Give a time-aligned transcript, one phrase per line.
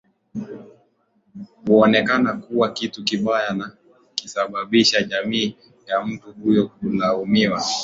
[1.67, 3.77] huonekana kuwa kitu kibaya na
[4.21, 5.55] kusababisha jamii
[5.87, 7.63] ya mtu huyo kulaumiwa